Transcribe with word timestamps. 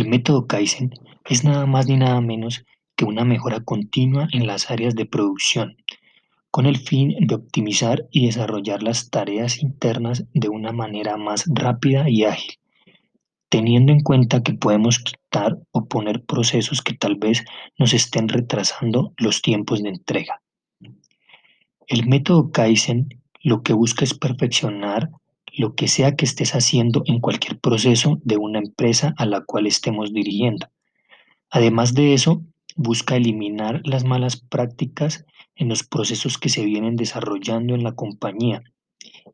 El 0.00 0.08
método 0.08 0.46
Kaizen 0.46 0.94
es 1.28 1.44
nada 1.44 1.66
más 1.66 1.86
ni 1.86 1.98
nada 1.98 2.22
menos 2.22 2.64
que 2.96 3.04
una 3.04 3.26
mejora 3.26 3.60
continua 3.60 4.28
en 4.32 4.46
las 4.46 4.70
áreas 4.70 4.94
de 4.94 5.04
producción, 5.04 5.76
con 6.50 6.64
el 6.64 6.78
fin 6.78 7.14
de 7.20 7.34
optimizar 7.34 8.06
y 8.10 8.24
desarrollar 8.24 8.82
las 8.82 9.10
tareas 9.10 9.62
internas 9.62 10.24
de 10.32 10.48
una 10.48 10.72
manera 10.72 11.18
más 11.18 11.44
rápida 11.54 12.08
y 12.08 12.24
ágil, 12.24 12.54
teniendo 13.50 13.92
en 13.92 14.00
cuenta 14.00 14.42
que 14.42 14.54
podemos 14.54 15.00
quitar 15.00 15.58
o 15.70 15.84
poner 15.84 16.24
procesos 16.24 16.80
que 16.80 16.94
tal 16.94 17.16
vez 17.16 17.44
nos 17.78 17.92
estén 17.92 18.30
retrasando 18.30 19.12
los 19.18 19.42
tiempos 19.42 19.82
de 19.82 19.90
entrega. 19.90 20.40
El 21.86 22.08
método 22.08 22.50
Kaizen 22.50 23.20
lo 23.42 23.62
que 23.62 23.74
busca 23.74 24.06
es 24.06 24.14
perfeccionar 24.14 25.10
lo 25.56 25.74
que 25.74 25.88
sea 25.88 26.16
que 26.16 26.24
estés 26.24 26.54
haciendo 26.54 27.02
en 27.06 27.20
cualquier 27.20 27.58
proceso 27.58 28.20
de 28.24 28.36
una 28.36 28.58
empresa 28.58 29.14
a 29.16 29.26
la 29.26 29.42
cual 29.42 29.66
estemos 29.66 30.12
dirigiendo. 30.12 30.68
Además 31.50 31.94
de 31.94 32.14
eso, 32.14 32.42
busca 32.76 33.16
eliminar 33.16 33.82
las 33.84 34.04
malas 34.04 34.36
prácticas 34.36 35.24
en 35.56 35.68
los 35.68 35.82
procesos 35.82 36.38
que 36.38 36.48
se 36.48 36.64
vienen 36.64 36.96
desarrollando 36.96 37.74
en 37.74 37.84
la 37.84 37.92
compañía 37.92 38.62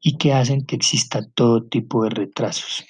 y 0.00 0.16
que 0.16 0.32
hacen 0.32 0.64
que 0.64 0.77
exista 0.77 1.27
todo 1.34 1.64
tipo 1.64 2.05
de 2.05 2.10
retrasos. 2.10 2.84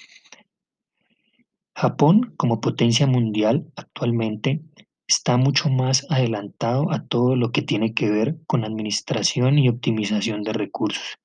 Japón, 1.75 2.33
como 2.37 2.59
potencia 2.59 3.05
mundial 3.05 3.67
actualmente, 3.75 4.61
está 5.07 5.37
mucho 5.37 5.69
más 5.69 6.05
adelantado 6.09 6.91
a 6.91 7.05
todo 7.05 7.35
lo 7.35 7.51
que 7.51 7.61
tiene 7.61 7.93
que 7.93 8.09
ver 8.09 8.37
con 8.47 8.65
administración 8.65 9.59
y 9.59 9.69
optimización 9.69 10.43
de 10.43 10.53
recursos. 10.53 11.19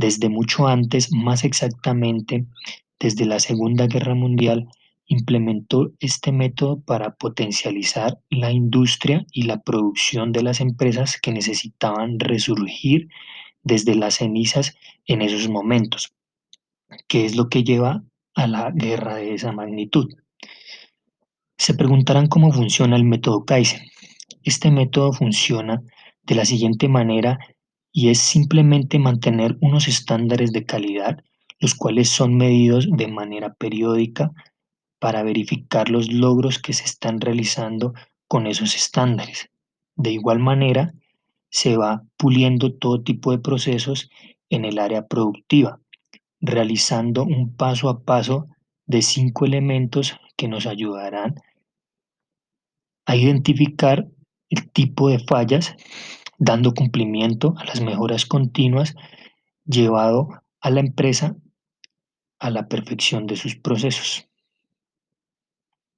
Desde 0.00 0.30
mucho 0.30 0.66
antes, 0.66 1.12
más 1.12 1.44
exactamente 1.44 2.46
desde 2.98 3.26
la 3.26 3.38
Segunda 3.38 3.86
Guerra 3.86 4.14
Mundial, 4.14 4.66
implementó 5.04 5.92
este 6.00 6.32
método 6.32 6.80
para 6.80 7.16
potencializar 7.16 8.18
la 8.30 8.50
industria 8.50 9.26
y 9.30 9.42
la 9.42 9.60
producción 9.60 10.32
de 10.32 10.42
las 10.42 10.62
empresas 10.62 11.20
que 11.20 11.32
necesitaban 11.32 12.18
resurgir 12.18 13.08
desde 13.62 13.94
las 13.94 14.14
cenizas 14.14 14.74
en 15.04 15.20
esos 15.20 15.50
momentos, 15.50 16.14
que 17.06 17.26
es 17.26 17.36
lo 17.36 17.50
que 17.50 17.62
lleva 17.62 18.02
a 18.34 18.46
la 18.46 18.70
guerra 18.70 19.16
de 19.16 19.34
esa 19.34 19.52
magnitud. 19.52 20.08
Se 21.58 21.74
preguntarán 21.74 22.26
cómo 22.26 22.52
funciona 22.52 22.96
el 22.96 23.04
método 23.04 23.44
Kaizen. 23.44 23.82
Este 24.44 24.70
método 24.70 25.12
funciona 25.12 25.82
de 26.22 26.36
la 26.36 26.46
siguiente 26.46 26.88
manera 26.88 27.38
y 27.92 28.10
es 28.10 28.20
simplemente 28.20 28.98
mantener 28.98 29.56
unos 29.60 29.88
estándares 29.88 30.52
de 30.52 30.64
calidad, 30.64 31.22
los 31.58 31.74
cuales 31.74 32.08
son 32.08 32.36
medidos 32.36 32.88
de 32.90 33.08
manera 33.08 33.54
periódica 33.54 34.32
para 34.98 35.22
verificar 35.22 35.90
los 35.90 36.12
logros 36.12 36.58
que 36.58 36.72
se 36.72 36.84
están 36.84 37.20
realizando 37.20 37.94
con 38.28 38.46
esos 38.46 38.74
estándares. 38.74 39.50
De 39.96 40.12
igual 40.12 40.38
manera, 40.38 40.92
se 41.50 41.76
va 41.76 42.04
puliendo 42.16 42.72
todo 42.72 43.02
tipo 43.02 43.32
de 43.32 43.38
procesos 43.38 44.08
en 44.48 44.64
el 44.64 44.78
área 44.78 45.06
productiva, 45.06 45.80
realizando 46.40 47.24
un 47.24 47.54
paso 47.56 47.88
a 47.88 48.02
paso 48.02 48.48
de 48.86 49.02
cinco 49.02 49.44
elementos 49.44 50.16
que 50.36 50.48
nos 50.48 50.66
ayudarán 50.66 51.34
a 53.06 53.16
identificar 53.16 54.06
el 54.48 54.70
tipo 54.70 55.08
de 55.08 55.18
fallas, 55.18 55.74
dando 56.40 56.72
cumplimiento 56.72 57.54
a 57.58 57.64
las 57.66 57.82
mejoras 57.82 58.26
continuas, 58.26 58.96
llevado 59.64 60.42
a 60.60 60.70
la 60.70 60.80
empresa 60.80 61.36
a 62.40 62.50
la 62.50 62.66
perfección 62.66 63.26
de 63.26 63.36
sus 63.36 63.56
procesos. 63.56 64.29